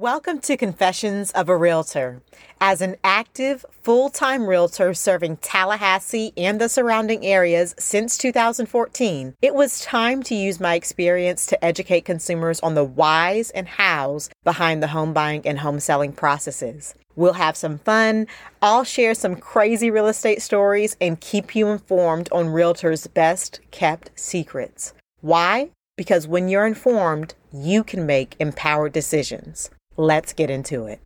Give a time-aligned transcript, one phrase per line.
[0.00, 2.22] Welcome to Confessions of a Realtor.
[2.58, 9.54] As an active, full time realtor serving Tallahassee and the surrounding areas since 2014, it
[9.54, 14.82] was time to use my experience to educate consumers on the whys and hows behind
[14.82, 16.94] the home buying and home selling processes.
[17.14, 18.26] We'll have some fun.
[18.62, 24.18] I'll share some crazy real estate stories and keep you informed on realtors' best kept
[24.18, 24.94] secrets.
[25.20, 25.68] Why?
[25.98, 29.68] Because when you're informed, you can make empowered decisions.
[29.96, 31.00] Let's get into it.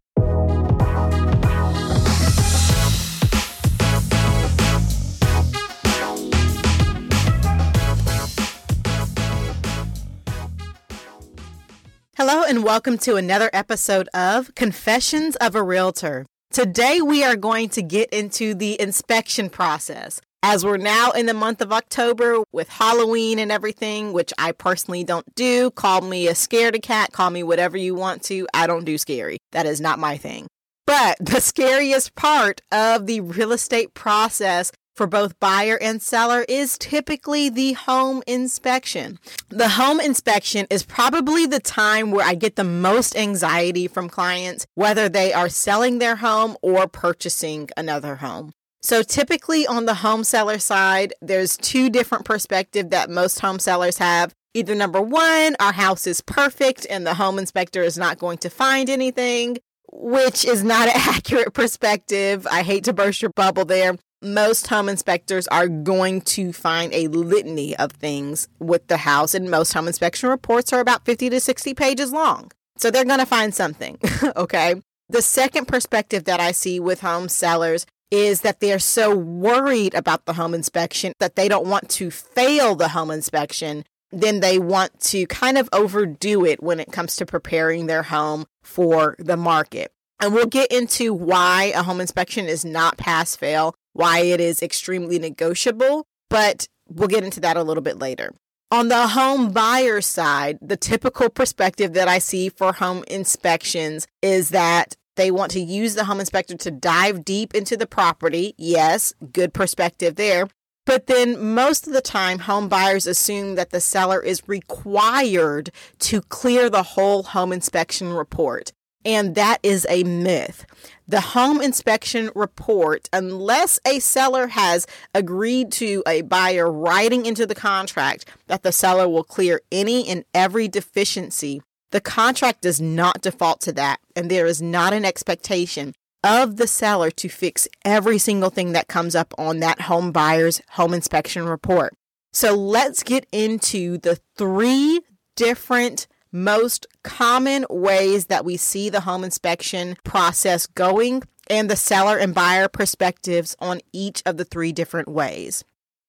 [12.16, 16.26] Hello, and welcome to another episode of Confessions of a Realtor.
[16.52, 20.20] Today, we are going to get into the inspection process.
[20.46, 25.02] As we're now in the month of October with Halloween and everything, which I personally
[25.02, 28.46] don't do, call me a scaredy cat, call me whatever you want to.
[28.52, 29.38] I don't do scary.
[29.52, 30.46] That is not my thing.
[30.86, 36.76] But the scariest part of the real estate process for both buyer and seller is
[36.76, 39.18] typically the home inspection.
[39.48, 44.66] The home inspection is probably the time where I get the most anxiety from clients,
[44.74, 48.52] whether they are selling their home or purchasing another home.
[48.84, 53.96] So typically on the home seller side, there's two different perspectives that most home sellers
[53.96, 54.34] have.
[54.52, 58.50] Either number one, our house is perfect and the home inspector is not going to
[58.50, 59.56] find anything,
[59.90, 62.46] which is not an accurate perspective.
[62.50, 63.96] I hate to burst your bubble there.
[64.20, 69.50] Most home inspectors are going to find a litany of things with the house, and
[69.50, 72.52] most home inspection reports are about 50 to 60 pages long.
[72.76, 73.98] So they're going to find something.
[74.36, 74.74] okay.
[75.08, 80.24] The second perspective that I see with home sellers is that they're so worried about
[80.24, 83.84] the home inspection that they don't want to fail the home inspection.
[84.12, 88.46] Then they want to kind of overdo it when it comes to preparing their home
[88.62, 89.92] for the market.
[90.20, 94.62] And we'll get into why a home inspection is not pass fail, why it is
[94.62, 98.32] extremely negotiable, but we'll get into that a little bit later.
[98.70, 104.50] On the home buyer side, the typical perspective that I see for home inspections is
[104.50, 108.54] that they want to use the home inspector to dive deep into the property.
[108.58, 110.48] Yes, good perspective there.
[110.86, 115.70] But then most of the time, home buyers assume that the seller is required
[116.00, 118.72] to clear the whole home inspection report.
[119.06, 120.64] And that is a myth.
[121.06, 127.54] The home inspection report, unless a seller has agreed to a buyer writing into the
[127.54, 131.60] contract that the seller will clear any and every deficiency
[131.94, 135.94] the contract does not default to that, and there is not an expectation
[136.24, 140.60] of the seller to fix every single thing that comes up on that home buyer's
[140.70, 141.94] home inspection report.
[142.32, 145.02] So let's get into the three
[145.36, 152.18] different most common ways that we see the home inspection process going and the seller
[152.18, 155.62] and buyer perspectives on each of the three different ways.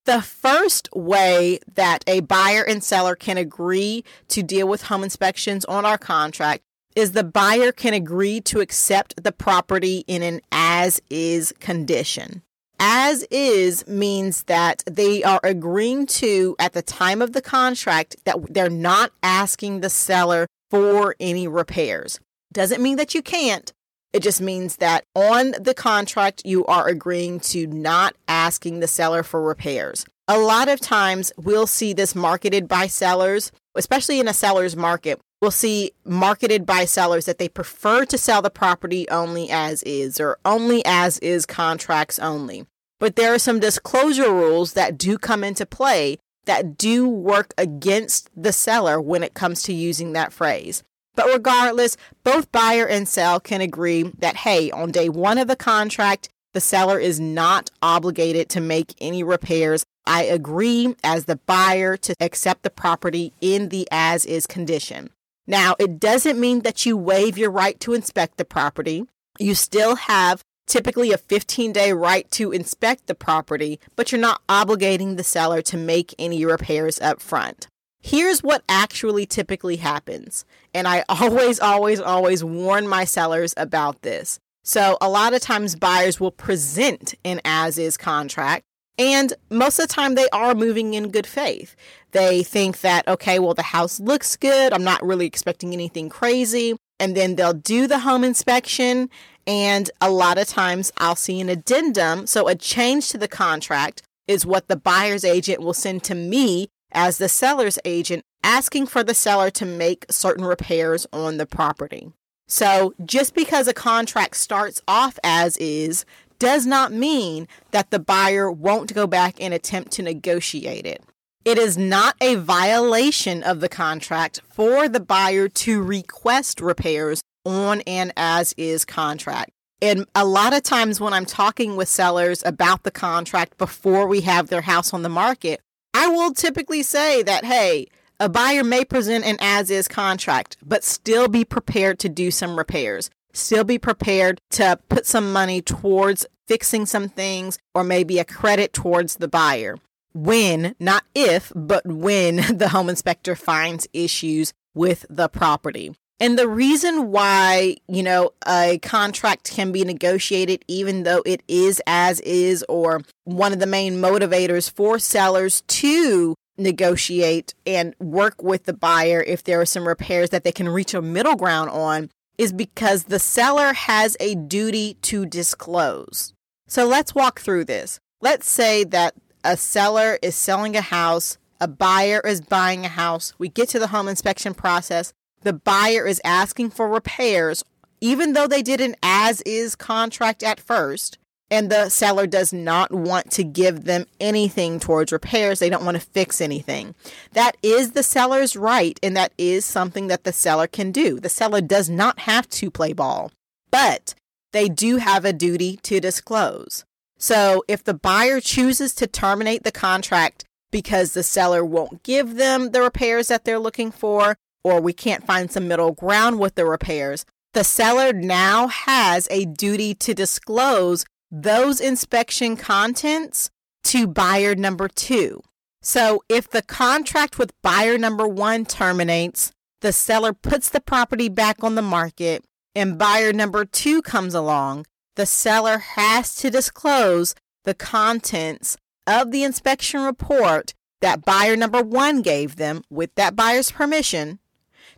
[0.06, 5.66] The first way that a buyer and seller can agree to deal with home inspections
[5.66, 6.62] on our contract
[6.96, 12.44] is the buyer can agree to accept the property in an as is condition.
[12.80, 18.54] As is means that they are agreeing to, at the time of the contract, that
[18.54, 22.20] they're not asking the seller for any repairs.
[22.54, 23.74] Doesn't mean that you can't,
[24.16, 29.24] it just means that on the contract, you are agreeing to not asking the seller
[29.24, 30.06] for repairs.
[30.30, 35.20] A lot of times we'll see this marketed by sellers, especially in a seller's market.
[35.42, 40.18] We'll see marketed by sellers that they prefer to sell the property only as is
[40.18, 42.66] or only as is contracts only.
[43.02, 48.30] But there are some disclosure rules that do come into play that do work against
[48.34, 50.84] the seller when it comes to using that phrase.
[51.16, 55.56] But regardless, both buyer and sell can agree that, hey, on day one of the
[55.56, 59.86] contract, the seller is not obligated to make any repairs.
[60.06, 65.10] I agree as the buyer to accept the property in the as is condition.
[65.48, 69.06] Now, it doesn't mean that you waive your right to inspect the property.
[69.38, 74.42] You still have typically a 15 day right to inspect the property, but you're not
[74.48, 77.68] obligating the seller to make any repairs up front.
[78.06, 80.46] Here's what actually typically happens.
[80.76, 84.40] And I always, always, always warn my sellers about this.
[84.64, 88.64] So, a lot of times buyers will present an as is contract.
[89.00, 91.76] And most of the time, they are moving in good faith.
[92.12, 94.72] They think that, okay, well, the house looks good.
[94.72, 96.76] I'm not really expecting anything crazy.
[97.00, 99.10] And then they'll do the home inspection.
[99.48, 102.28] And a lot of times, I'll see an addendum.
[102.28, 106.68] So, a change to the contract is what the buyer's agent will send to me
[106.96, 112.12] as the seller's agent asking for the seller to make certain repairs on the property.
[112.48, 116.06] So just because a contract starts off as is
[116.40, 121.04] does not mean that the buyer won't go back and attempt to negotiate it.
[121.44, 127.82] It is not a violation of the contract for the buyer to request repairs on
[127.82, 129.52] an as is contract.
[129.82, 134.22] And a lot of times when I'm talking with sellers about the contract before we
[134.22, 135.62] have their house on the market,
[136.06, 137.88] I will typically say that, hey,
[138.20, 142.60] a buyer may present an as is contract, but still be prepared to do some
[142.60, 143.10] repairs.
[143.34, 148.72] Still be prepared to put some money towards fixing some things or maybe a credit
[148.72, 149.80] towards the buyer.
[150.14, 155.96] When, not if, but when the home inspector finds issues with the property.
[156.20, 161.82] And the reason why, you know, a contract can be negotiated even though it is
[161.86, 168.64] as is, or one of the main motivators for sellers to negotiate and work with
[168.64, 172.10] the buyer if there are some repairs that they can reach a middle ground on
[172.38, 176.34] is because the seller has a duty to disclose.
[176.68, 178.00] So let's walk through this.
[178.22, 183.34] Let's say that a seller is selling a house, a buyer is buying a house.
[183.38, 185.14] We get to the home inspection process
[185.46, 187.64] the buyer is asking for repairs,
[188.02, 191.20] even though they did an as is contract at first,
[191.52, 195.60] and the seller does not want to give them anything towards repairs.
[195.60, 196.96] They don't want to fix anything.
[197.34, 201.20] That is the seller's right, and that is something that the seller can do.
[201.20, 203.32] The seller does not have to play ball,
[203.70, 204.16] but
[204.52, 206.86] they do have a duty to disclose.
[207.20, 212.72] So if the buyer chooses to terminate the contract because the seller won't give them
[212.72, 216.66] the repairs that they're looking for, or we can't find some middle ground with the
[216.66, 217.24] repairs,
[217.54, 223.52] the seller now has a duty to disclose those inspection contents
[223.84, 225.40] to buyer number two.
[225.84, 229.52] So if the contract with buyer number one terminates,
[229.82, 234.88] the seller puts the property back on the market and buyer number two comes along,
[235.16, 237.36] the seller has to disclose
[237.66, 243.70] the contents of the inspection report that buyer number one gave them with that buyer's
[243.70, 244.40] permission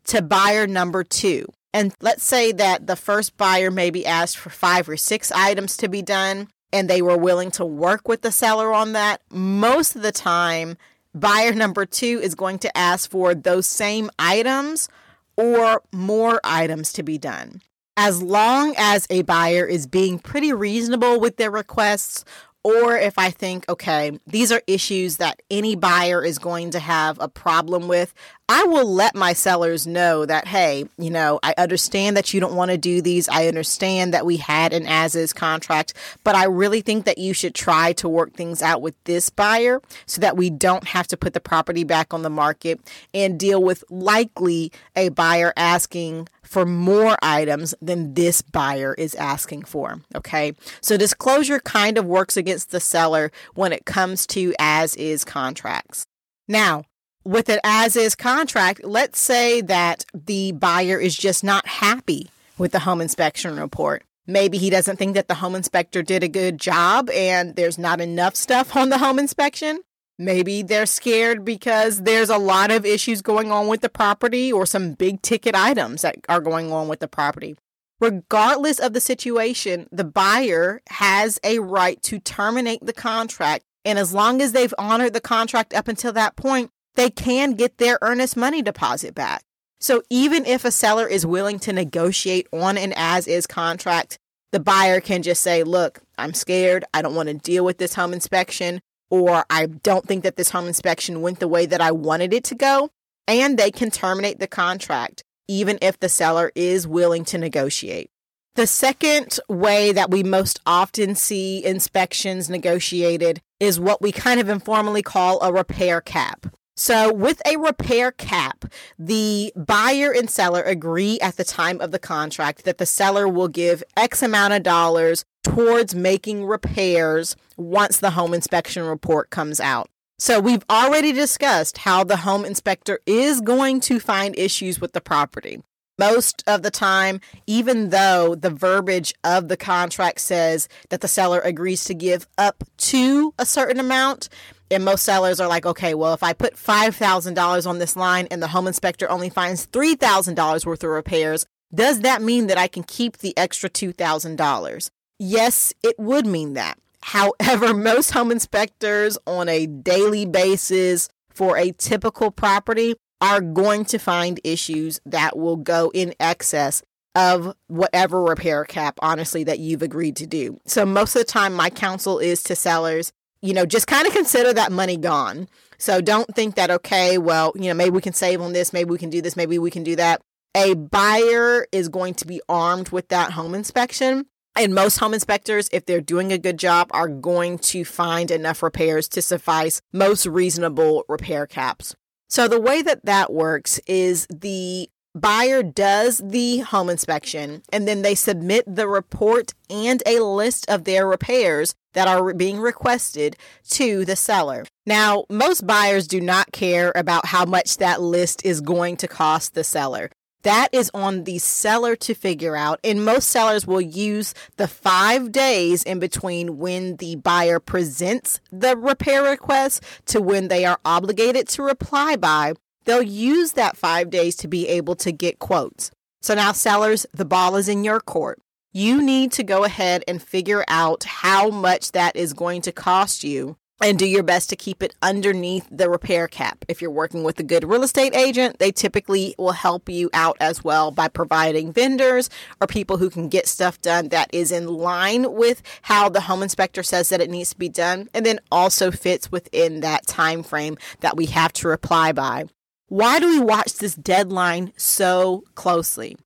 [0.07, 1.45] to buyer number two.
[1.73, 5.87] And let's say that the first buyer maybe asked for five or six items to
[5.87, 9.21] be done and they were willing to work with the seller on that.
[9.31, 10.77] Most of the time,
[11.13, 14.89] buyer number two is going to ask for those same items
[15.35, 17.61] or more items to be done.
[17.95, 22.25] As long as a buyer is being pretty reasonable with their requests
[22.63, 27.17] or if I think, okay, these are issues that any buyer is going to have
[27.17, 28.13] a problem with,
[28.49, 32.55] I will let my sellers know that, hey, you know, I understand that you don't
[32.55, 33.27] want to do these.
[33.27, 37.33] I understand that we had an as is contract, but I really think that you
[37.33, 41.17] should try to work things out with this buyer so that we don't have to
[41.17, 42.79] put the property back on the market
[43.13, 49.63] and deal with likely a buyer asking for more items than this buyer is asking
[49.63, 49.99] for.
[50.15, 50.53] Okay.
[50.79, 56.07] So disclosure kind of works against the seller when it comes to as is contracts.
[56.47, 56.83] Now,
[57.27, 62.71] with an as is contract, let's say that the buyer is just not happy with
[62.71, 64.03] the home inspection report.
[64.25, 67.99] Maybe he doesn't think that the home inspector did a good job and there's not
[67.99, 69.81] enough stuff on the home inspection.
[70.17, 74.65] Maybe they're scared because there's a lot of issues going on with the property or
[74.65, 77.57] some big ticket items that are going on with the property.
[77.99, 83.65] Regardless of the situation, the buyer has a right to terminate the contract.
[83.83, 87.77] And as long as they've honored the contract up until that point, they can get
[87.77, 89.43] their earnest money deposit back.
[89.79, 94.17] So even if a seller is willing to negotiate on an as is contract,
[94.51, 96.83] the buyer can just say, Look, I'm scared.
[96.93, 100.49] I don't want to deal with this home inspection or I don't think that this
[100.49, 102.89] home inspection went the way that I wanted it to go,
[103.27, 108.09] and they can terminate the contract even if the seller is willing to negotiate.
[108.55, 114.49] The second way that we most often see inspections negotiated is what we kind of
[114.49, 116.47] informally call a repair cap.
[116.79, 118.65] So, with a repair cap,
[118.99, 123.47] the buyer and seller agree at the time of the contract that the seller will
[123.47, 129.89] give X amount of dollars towards making repairs once the home inspection report comes out.
[130.19, 135.01] So, we've already discussed how the home inspector is going to find issues with the
[135.01, 135.63] property.
[135.97, 141.39] Most of the time, even though the verbiage of the contract says that the seller
[141.39, 144.29] agrees to give up to a certain amount,
[144.69, 148.41] and most sellers are like, okay, well, if I put $5,000 on this line and
[148.41, 152.83] the home inspector only finds $3,000 worth of repairs, does that mean that I can
[152.83, 154.89] keep the extra $2,000?
[155.19, 156.77] Yes, it would mean that.
[157.01, 163.97] However, most home inspectors on a daily basis for a typical property are going to
[163.97, 166.83] find issues that will go in excess
[167.15, 170.59] of whatever repair cap, honestly, that you've agreed to do.
[170.65, 174.13] So most of the time, my counsel is to sellers, you know, just kind of
[174.13, 175.47] consider that money gone.
[175.77, 178.89] So don't think that, okay, well, you know, maybe we can save on this, maybe
[178.89, 180.21] we can do this, maybe we can do that.
[180.55, 184.25] A buyer is going to be armed with that home inspection.
[184.55, 188.63] And most home inspectors, if they're doing a good job, are going to find enough
[188.63, 191.95] repairs to suffice most reasonable repair caps.
[192.27, 194.89] So the way that that works is the
[195.21, 200.83] buyer does the home inspection and then they submit the report and a list of
[200.83, 203.35] their repairs that are being requested
[203.69, 204.65] to the seller.
[204.85, 209.53] Now, most buyers do not care about how much that list is going to cost
[209.53, 210.11] the seller.
[210.43, 212.79] That is on the seller to figure out.
[212.83, 218.77] And most sellers will use the five days in between when the buyer presents the
[218.77, 222.53] repair request to when they are obligated to reply by
[222.87, 225.91] they'll use that five days to be able to get quotes.
[226.21, 228.39] So now, sellers, the ball is in your court.
[228.73, 233.23] You need to go ahead and figure out how much that is going to cost
[233.23, 236.65] you and do your best to keep it underneath the repair cap.
[236.67, 240.37] If you're working with a good real estate agent, they typically will help you out
[240.39, 242.29] as well by providing vendors
[242.59, 246.41] or people who can get stuff done that is in line with how the home
[246.41, 250.41] inspector says that it needs to be done and then also fits within that time
[250.41, 252.45] frame that we have to reply by.
[252.89, 256.17] Why do we watch this deadline so closely?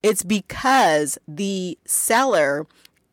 [0.00, 2.66] It's because the seller,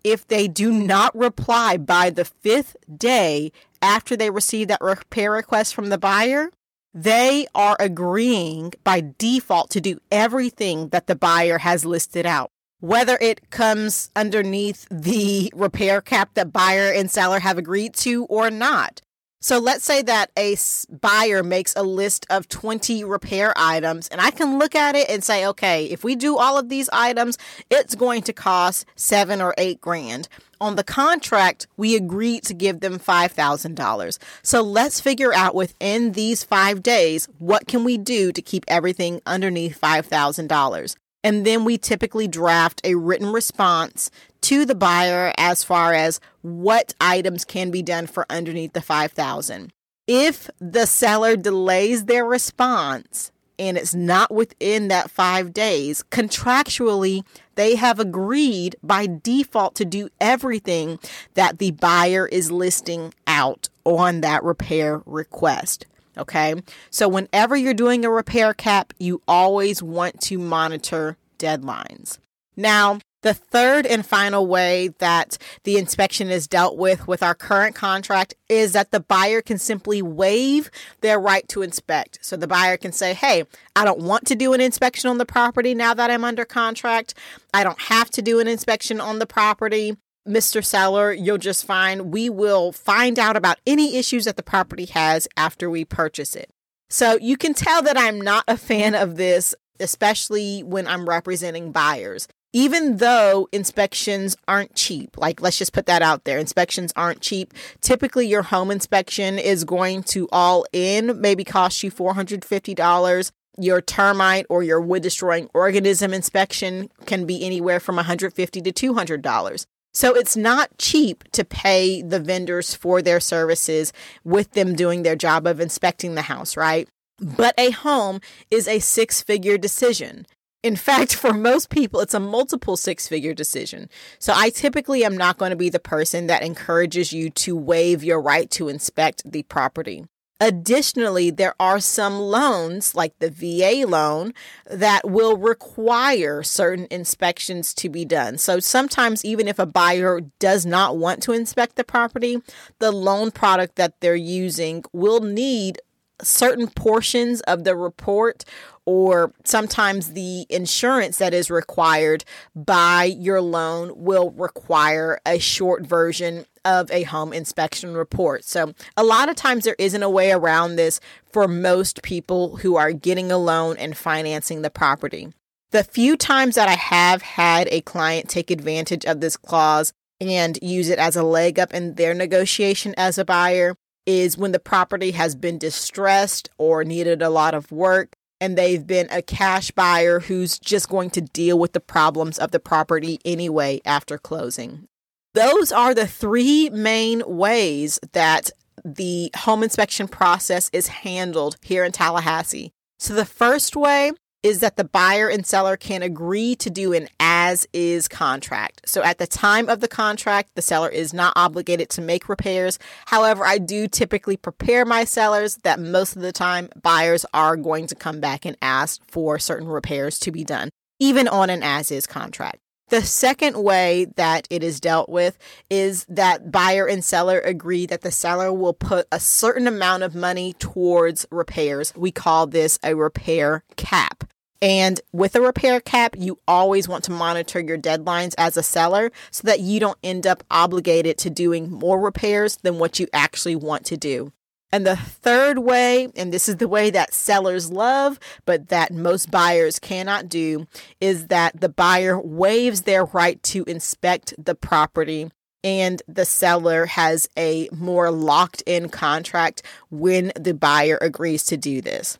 [0.03, 5.73] if they do not reply by the fifth day after they receive that repair request
[5.73, 6.51] from the buyer,
[6.93, 12.51] they are agreeing by default to do everything that the buyer has listed out.
[12.81, 18.51] Whether it comes underneath the repair cap that buyer and seller have agreed to or
[18.51, 19.01] not.
[19.43, 20.55] So let's say that a
[21.01, 25.23] buyer makes a list of 20 repair items, and I can look at it and
[25.23, 27.39] say, okay, if we do all of these items,
[27.71, 30.29] it's going to cost seven or eight grand.
[30.61, 34.17] On the contract, we agreed to give them $5,000.
[34.43, 39.21] So let's figure out within these five days, what can we do to keep everything
[39.25, 40.95] underneath $5,000?
[41.23, 46.93] And then we typically draft a written response to the buyer as far as what
[46.99, 49.71] items can be done for underneath the 5000.
[50.07, 57.23] If the seller delays their response and it's not within that 5 days, contractually
[57.55, 60.97] they have agreed by default to do everything
[61.35, 65.85] that the buyer is listing out on that repair request.
[66.17, 66.55] Okay.
[66.89, 72.17] So, whenever you're doing a repair cap, you always want to monitor deadlines.
[72.57, 77.75] Now, the third and final way that the inspection is dealt with with our current
[77.75, 82.19] contract is that the buyer can simply waive their right to inspect.
[82.21, 85.25] So the buyer can say, Hey, I don't want to do an inspection on the
[85.25, 87.13] property now that I'm under contract.
[87.53, 89.95] I don't have to do an inspection on the property.
[90.27, 90.63] Mr.
[90.63, 95.27] Seller, you'll just find we will find out about any issues that the property has
[95.35, 96.51] after we purchase it.
[96.89, 101.71] So you can tell that I'm not a fan of this, especially when I'm representing
[101.71, 102.27] buyers.
[102.53, 107.53] Even though inspections aren't cheap, like let's just put that out there, inspections aren't cheap.
[107.79, 114.45] Typically, your home inspection is going to all in maybe cost you $450 your termite
[114.49, 119.65] or your wood destroying organism inspection can be anywhere from $150 to $200.
[119.93, 123.91] So it's not cheap to pay the vendors for their services
[124.23, 126.87] with them doing their job of inspecting the house, right?
[127.19, 130.25] But a home is a six figure decision.
[130.63, 133.89] In fact, for most people, it's a multiple six figure decision.
[134.19, 138.03] So I typically am not going to be the person that encourages you to waive
[138.03, 140.05] your right to inspect the property.
[140.43, 144.33] Additionally, there are some loans, like the VA loan,
[144.65, 148.39] that will require certain inspections to be done.
[148.39, 152.41] So sometimes, even if a buyer does not want to inspect the property,
[152.79, 155.77] the loan product that they're using will need
[156.23, 158.43] certain portions of the report
[158.85, 162.23] or sometimes the insurance that is required
[162.55, 168.43] by your loan will require a short version of a home inspection report.
[168.43, 170.99] So, a lot of times there isn't a way around this
[171.31, 175.31] for most people who are getting a loan and financing the property.
[175.71, 180.59] The few times that I have had a client take advantage of this clause and
[180.61, 183.75] use it as a leg up in their negotiation as a buyer
[184.05, 188.87] is when the property has been distressed or needed a lot of work and they've
[188.87, 193.19] been a cash buyer who's just going to deal with the problems of the property
[193.23, 194.87] anyway after closing.
[195.33, 198.49] Those are the three main ways that
[198.83, 202.71] the home inspection process is handled here in Tallahassee.
[202.99, 204.11] So, the first way
[204.43, 208.81] is that the buyer and seller can agree to do an as is contract.
[208.85, 212.79] So at the time of the contract, the seller is not obligated to make repairs.
[213.05, 217.87] However, I do typically prepare my sellers that most of the time buyers are going
[217.87, 220.69] to come back and ask for certain repairs to be done,
[220.99, 222.59] even on an as is contract.
[222.91, 225.37] The second way that it is dealt with
[225.69, 230.13] is that buyer and seller agree that the seller will put a certain amount of
[230.13, 231.93] money towards repairs.
[231.95, 234.25] We call this a repair cap.
[234.61, 239.13] And with a repair cap, you always want to monitor your deadlines as a seller
[239.31, 243.55] so that you don't end up obligated to doing more repairs than what you actually
[243.55, 244.33] want to do.
[244.71, 249.29] And the third way, and this is the way that sellers love, but that most
[249.29, 250.67] buyers cannot do,
[251.01, 255.29] is that the buyer waives their right to inspect the property
[255.63, 261.81] and the seller has a more locked in contract when the buyer agrees to do
[261.81, 262.17] this.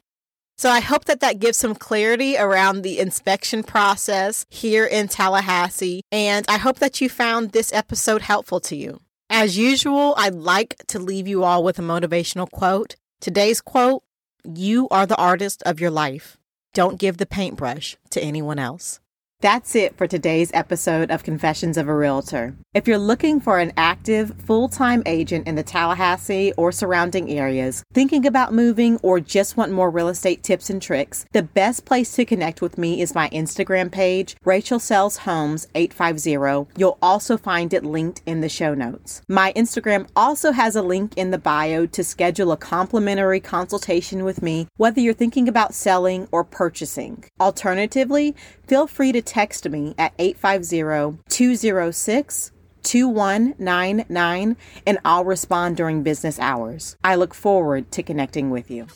[0.58, 6.04] So I hope that that gives some clarity around the inspection process here in Tallahassee.
[6.12, 9.00] And I hope that you found this episode helpful to you.
[9.34, 12.98] As usual, I'd like to leave you all with a motivational quote.
[13.22, 14.04] Today's quote
[14.44, 16.38] You are the artist of your life.
[16.74, 19.00] Don't give the paintbrush to anyone else.
[19.42, 22.54] That's it for today's episode of Confessions of a Realtor.
[22.76, 27.84] If you're looking for an active, full time agent in the Tallahassee or surrounding areas,
[27.92, 32.14] thinking about moving, or just want more real estate tips and tricks, the best place
[32.14, 36.72] to connect with me is my Instagram page, Rachel Sells Homes 850.
[36.80, 39.24] You'll also find it linked in the show notes.
[39.28, 44.44] My Instagram also has a link in the bio to schedule a complimentary consultation with
[44.44, 47.24] me, whether you're thinking about selling or purchasing.
[47.40, 48.36] Alternatively,
[48.68, 52.52] feel free to text me at 850 206
[52.84, 56.98] 2199 and I'll respond during business hours.
[57.02, 58.88] I look forward to connecting with you.